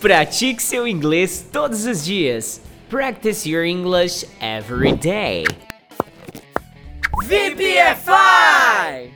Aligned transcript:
Pratique 0.00 0.62
seu 0.62 0.86
inglês 0.86 1.44
todos 1.50 1.84
os 1.84 2.04
dias. 2.04 2.60
Practice 2.88 3.48
your 3.48 3.64
English 3.64 4.24
every 4.40 4.92
day. 4.92 5.44
VPFI! 7.24 9.10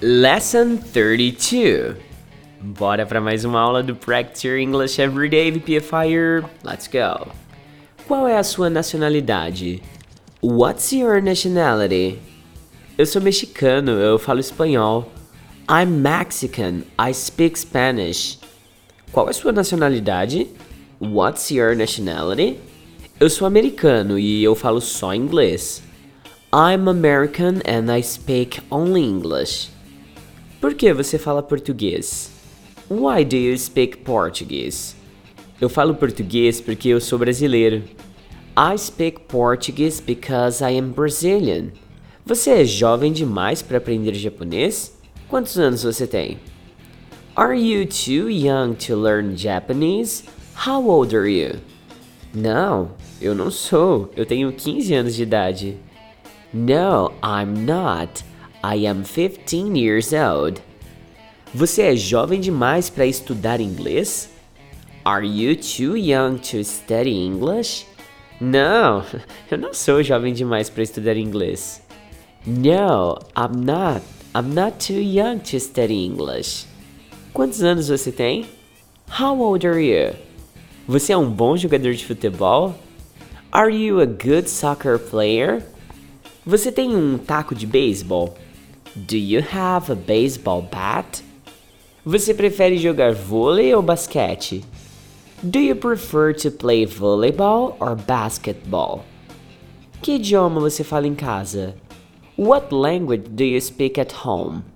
Lesson 0.00 0.78
32. 0.78 1.96
Bora 2.62 3.04
para 3.04 3.20
mais 3.20 3.44
uma 3.44 3.60
aula 3.60 3.82
do 3.82 3.94
Practice 3.94 4.48
Your 4.48 4.56
English 4.56 4.98
Every 4.98 5.28
Day 5.28 5.50
VPFire. 5.50 6.46
Let's 6.64 6.88
go. 6.88 7.30
Qual 8.08 8.26
é 8.26 8.38
a 8.38 8.42
sua 8.42 8.70
nacionalidade? 8.70 9.82
What's 10.42 10.92
your 10.92 11.20
nationality? 11.20 12.18
Eu 12.96 13.04
sou 13.04 13.20
mexicano, 13.20 13.92
eu 14.00 14.18
falo 14.18 14.40
espanhol. 14.40 15.12
I'm 15.68 16.00
Mexican, 16.00 16.84
I 16.98 17.12
speak 17.12 17.58
Spanish. 17.58 18.38
Qual 19.12 19.28
é 19.28 19.32
sua 19.34 19.52
nacionalidade? 19.52 20.46
What's 20.98 21.50
your 21.50 21.76
nationality? 21.76 22.56
Eu 23.20 23.28
sou 23.28 23.46
americano 23.46 24.18
e 24.18 24.42
eu 24.42 24.54
falo 24.54 24.80
só 24.80 25.14
inglês. 25.14 25.82
I'm 26.50 26.88
American 26.88 27.56
and 27.68 27.94
I 27.94 28.02
speak 28.02 28.62
only 28.70 29.02
English. 29.02 29.68
Por 30.62 30.72
que 30.72 30.94
você 30.94 31.18
fala 31.18 31.42
português? 31.42 32.30
Why 32.90 33.22
do 33.22 33.36
you 33.36 33.58
speak 33.58 33.98
Portuguese? 33.98 34.94
Eu 35.60 35.68
falo 35.68 35.94
português 35.94 36.58
porque 36.58 36.88
eu 36.88 37.00
sou 37.00 37.18
brasileiro. 37.18 37.82
I 38.56 38.78
speak 38.78 39.20
Portuguese 39.28 40.00
because 40.00 40.64
I 40.64 40.78
am 40.78 40.88
Brazilian. 40.88 41.66
Você 42.24 42.62
é 42.62 42.64
jovem 42.64 43.12
demais 43.12 43.60
para 43.60 43.76
aprender 43.76 44.14
japonês? 44.14 44.96
Quantos 45.28 45.58
anos 45.58 45.82
você 45.82 46.06
tem? 46.06 46.38
Are 47.34 47.54
you 47.54 47.86
too 47.86 48.28
young 48.28 48.76
to 48.86 48.94
learn 48.94 49.38
Japanese? 49.38 50.24
How 50.54 50.82
old 50.82 51.14
are 51.14 51.26
you? 51.26 51.60
Não, 52.34 52.90
eu 53.22 53.34
não 53.34 53.50
sou. 53.50 54.10
Eu 54.14 54.26
tenho 54.26 54.52
15 54.52 54.94
anos 54.94 55.14
de 55.16 55.22
idade. 55.22 55.78
No, 56.52 57.10
I'm 57.22 57.64
not. 57.64 58.22
I 58.62 58.86
am 58.86 59.02
15 59.02 59.78
years 59.78 60.12
old. 60.12 60.60
Você 61.54 61.80
é 61.80 61.96
jovem 61.96 62.38
demais 62.38 62.90
para 62.90 63.06
estudar 63.06 63.62
inglês? 63.62 64.28
Are 65.02 65.26
you 65.26 65.56
too 65.56 65.96
young 65.96 66.36
to 66.36 66.62
study 66.62 67.14
English? 67.14 67.86
Não, 68.38 69.02
eu 69.50 69.56
não 69.56 69.72
sou 69.72 70.02
jovem 70.02 70.34
demais 70.34 70.68
para 70.68 70.82
estudar 70.82 71.16
inglês. 71.16 71.82
No, 72.46 73.18
I'm 73.34 73.56
not. 73.64 74.02
I'm 74.34 74.52
not 74.54 74.86
too 74.86 75.00
young 75.00 75.38
to 75.38 75.58
study 75.58 76.04
English. 76.04 76.71
Quantos 77.32 77.62
anos 77.62 77.88
você 77.88 78.12
tem? 78.12 78.44
How 79.18 79.40
old 79.40 79.66
are 79.66 79.82
you? 79.82 80.14
Você 80.86 81.14
é 81.14 81.16
um 81.16 81.30
bom 81.30 81.56
jogador 81.56 81.94
de 81.94 82.04
futebol? 82.04 82.74
Are 83.50 83.74
you 83.74 84.00
a 84.00 84.04
good 84.04 84.50
soccer 84.50 84.98
player? 84.98 85.64
Você 86.44 86.70
tem 86.70 86.94
um 86.94 87.16
taco 87.16 87.54
de 87.54 87.66
beisebol? 87.66 88.34
Do 88.94 89.16
you 89.16 89.42
have 89.50 89.90
a 89.90 89.94
baseball 89.94 90.60
bat? 90.60 91.24
Você 92.04 92.34
prefere 92.34 92.76
jogar 92.76 93.14
vôlei 93.14 93.74
ou 93.74 93.80
basquete? 93.80 94.62
Do 95.42 95.58
you 95.58 95.76
prefer 95.76 96.34
to 96.34 96.50
play 96.50 96.84
volleyball 96.84 97.78
or 97.80 97.96
basketball? 97.96 99.06
Que 100.02 100.16
idioma 100.16 100.60
você 100.60 100.84
fala 100.84 101.06
em 101.06 101.14
casa? 101.14 101.74
What 102.36 102.74
language 102.74 103.30
do 103.30 103.42
you 103.42 103.60
speak 103.60 103.98
at 103.98 104.12
home? 104.22 104.71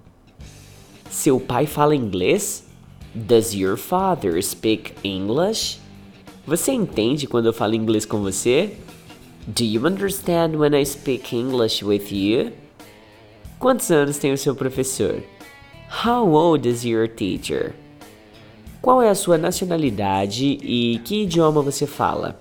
Seu 1.16 1.40
pai 1.40 1.64
fala 1.64 1.96
inglês? 1.96 2.62
Does 3.14 3.54
your 3.54 3.78
father 3.78 4.40
speak 4.42 4.92
English? 5.02 5.78
Você 6.46 6.72
entende 6.72 7.26
quando 7.26 7.46
eu 7.46 7.54
falo 7.54 7.74
inglês 7.74 8.04
com 8.04 8.20
você? 8.20 8.76
Do 9.46 9.64
you 9.64 9.86
understand 9.86 10.58
when 10.58 10.78
I 10.78 10.84
speak 10.84 11.34
English 11.34 11.82
with 11.82 12.12
you? 12.12 12.52
Quantos 13.58 13.90
anos 13.90 14.18
tem 14.18 14.30
o 14.30 14.36
seu 14.36 14.54
professor? 14.54 15.22
How 16.04 16.28
old 16.28 16.68
is 16.68 16.84
your 16.84 17.08
teacher? 17.08 17.74
Qual 18.82 19.00
é 19.00 19.08
a 19.08 19.14
sua 19.14 19.38
nacionalidade 19.38 20.58
e 20.62 21.00
que 21.02 21.22
idioma 21.22 21.62
você 21.62 21.86
fala? 21.86 22.38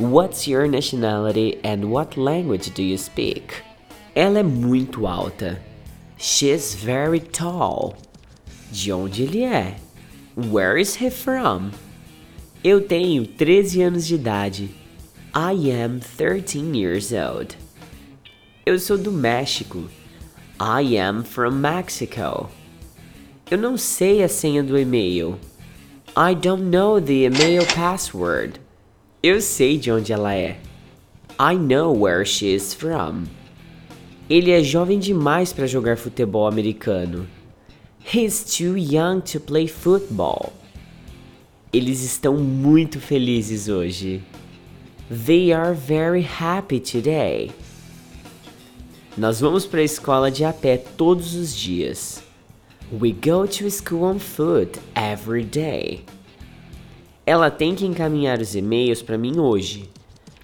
What's 0.00 0.48
your 0.48 0.66
nationality 0.66 1.58
and 1.62 1.90
what 1.90 2.18
language 2.18 2.70
do 2.70 2.80
you 2.80 2.96
speak? 2.96 3.52
Ela 4.14 4.38
é 4.38 4.42
muito 4.42 5.06
alta. 5.06 5.60
She's 6.22 6.76
very 6.76 7.18
tall. 7.18 7.96
De 8.70 8.92
onde 8.92 9.24
ele 9.24 9.42
é? 9.42 9.74
Where 10.36 10.78
is 10.78 10.94
he 11.00 11.10
from? 11.10 11.72
Eu 12.62 12.80
tenho 12.80 13.26
13 13.26 13.82
anos 13.82 14.06
de 14.06 14.14
idade. 14.14 14.70
I 15.34 15.50
am 15.72 15.98
13 15.98 16.76
years 16.76 17.12
old. 17.12 17.56
Eu 18.64 18.78
sou 18.78 18.96
do 18.96 19.10
México. 19.10 19.88
I 20.60 20.96
am 20.96 21.24
from 21.24 21.56
Mexico. 21.56 22.48
Eu 23.50 23.58
não 23.58 23.76
sei 23.76 24.22
a 24.22 24.28
senha 24.28 24.62
do 24.62 24.78
e-mail. 24.78 25.40
I 26.16 26.36
don't 26.36 26.70
know 26.70 27.00
the 27.00 27.24
email 27.24 27.66
password. 27.74 28.60
Eu 29.24 29.40
sei 29.40 29.76
de 29.76 29.90
onde 29.90 30.12
ela 30.12 30.32
é. 30.32 30.56
I 31.36 31.56
know 31.56 31.92
where 31.92 32.24
she 32.24 32.54
is 32.54 32.72
from. 32.72 33.24
Ele 34.32 34.50
é 34.50 34.64
jovem 34.64 34.98
demais 34.98 35.52
para 35.52 35.66
jogar 35.66 35.98
futebol 35.98 36.46
americano. 36.46 37.28
He's 38.02 38.42
too 38.42 38.78
young 38.78 39.20
to 39.30 39.38
play 39.38 39.68
football. 39.68 40.54
Eles 41.70 42.02
estão 42.02 42.38
muito 42.38 42.98
felizes 42.98 43.68
hoje. 43.68 44.22
They 45.10 45.52
are 45.52 45.74
very 45.74 46.26
happy 46.26 46.80
today. 46.80 47.52
Nós 49.18 49.38
vamos 49.38 49.66
para 49.66 49.80
a 49.80 49.84
escola 49.84 50.30
de 50.30 50.46
a 50.46 50.52
pé 50.54 50.78
todos 50.78 51.34
os 51.34 51.54
dias. 51.54 52.22
We 52.90 53.12
go 53.12 53.46
to 53.46 53.70
school 53.70 54.02
on 54.04 54.18
foot 54.18 54.80
every 54.94 55.44
day. 55.44 56.06
Ela 57.26 57.50
tem 57.50 57.74
que 57.74 57.84
encaminhar 57.84 58.40
os 58.40 58.54
e-mails 58.54 59.02
para 59.02 59.18
mim 59.18 59.38
hoje. 59.38 59.90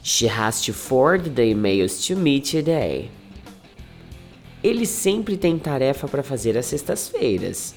She 0.02 0.28
has 0.28 0.60
to 0.66 0.74
forward 0.74 1.30
the 1.30 1.46
emails 1.46 2.06
to 2.06 2.14
me 2.14 2.38
today. 2.38 3.08
Ele 4.62 4.86
sempre 4.86 5.36
tem 5.36 5.58
tarefa 5.58 6.08
para 6.08 6.22
fazer 6.22 6.56
às 6.56 6.66
sextas-feiras. 6.66 7.74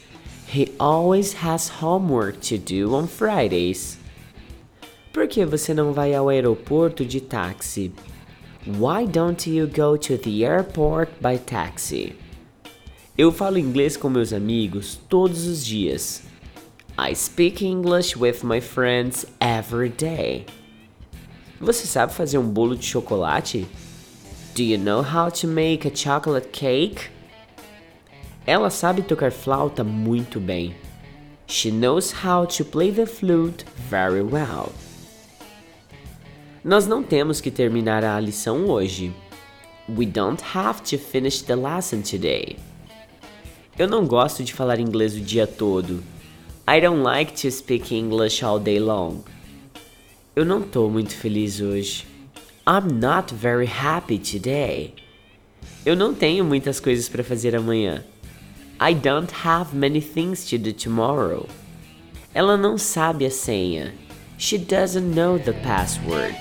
He 0.54 0.74
always 0.80 1.36
has 1.44 1.72
homework 1.82 2.40
to 2.50 2.58
do 2.58 2.94
on 2.94 3.08
Fridays. 3.08 3.98
Por 5.14 5.28
que 5.28 5.46
você 5.46 5.74
não 5.74 5.94
vai 5.94 6.14
ao 6.14 6.30
aeroporto 6.30 7.06
de 7.06 7.22
táxi? 7.22 7.92
Why 8.66 9.08
don't 9.08 9.50
you 9.50 9.68
go 9.68 9.98
to 9.98 10.18
the 10.18 10.44
airport 10.44 11.10
by 11.22 11.38
taxi? 11.38 12.16
Eu 13.18 13.32
falo 13.32 13.58
inglês 13.58 13.98
com 13.98 14.10
meus 14.10 14.34
amigos 14.34 15.00
todos 15.10 15.46
os 15.46 15.66
dias. 15.66 16.24
I 16.98 17.16
speak 17.16 17.66
English 17.66 18.18
with 18.18 18.44
my 18.44 18.60
friends 18.60 19.26
every 19.40 19.90
day. 19.90 20.46
Você 21.60 21.86
sabe 21.86 22.14
fazer 22.14 22.38
um 22.38 22.48
bolo 22.48 22.76
de 22.76 22.86
chocolate? 22.86 23.68
Do 24.54 24.64
you 24.64 24.78
know 24.78 25.02
how 25.02 25.30
to 25.30 25.48
make 25.48 25.86
a 25.86 25.96
chocolate 25.96 26.52
cake? 26.52 27.10
Ela 28.46 28.70
sabe 28.70 29.02
tocar 29.02 29.32
flauta 29.32 29.82
muito 29.82 30.42
bem. 30.42 30.76
She 31.48 31.72
knows 31.72 32.12
how 32.12 32.46
to 32.48 32.66
play 32.66 32.92
the 32.92 33.06
flute 33.06 33.64
very 33.90 34.22
well. 34.22 34.74
Nós 36.66 36.86
não 36.86 37.02
temos 37.02 37.40
que 37.40 37.50
terminar 37.50 38.04
a 38.04 38.20
lição 38.20 38.66
hoje. 38.68 39.14
We 39.88 40.06
don't 40.06 40.44
have 40.54 40.82
to 40.84 40.98
finish 40.98 41.42
the 41.44 41.56
lesson 41.56 42.02
today. 42.02 42.58
Eu 43.80 43.88
não 43.88 44.06
gosto 44.06 44.44
de 44.44 44.54
falar 44.54 44.82
inglês 44.82 45.16
o 45.16 45.22
dia 45.22 45.48
todo. 45.48 46.04
I 46.68 46.82
don't 46.82 47.04
like 47.04 47.42
to 47.42 47.50
speak 47.50 47.96
English 47.96 48.44
all 48.44 48.60
day 48.60 48.80
long. 48.80 49.24
Eu 50.36 50.44
não 50.44 50.62
tô 50.62 50.90
muito 50.90 51.16
feliz 51.16 51.62
hoje. 51.62 52.11
I'm 52.68 53.00
not 53.00 53.34
very 53.34 53.66
happy 53.66 54.20
today. 54.20 54.94
Eu 55.84 55.96
não 55.96 56.14
tenho 56.14 56.46
muitas 56.46 56.80
coisas 56.80 57.10
para 57.10 57.24
fazer 57.24 57.56
amanhã. 57.56 58.04
I 58.80 58.94
don't 58.94 59.34
have 59.44 59.76
many 59.76 60.00
things 60.00 60.46
to 60.46 60.60
do 60.60 60.72
tomorrow. 60.72 61.48
Ela 62.36 62.58
não 62.58 62.78
sabe 62.78 63.26
a 63.26 63.32
senha. 63.32 63.94
She 64.38 64.60
doesn't 64.60 65.16
know 65.16 65.40
the 65.40 65.54
password. 65.54 66.36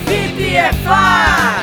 VPFI! 0.05 1.58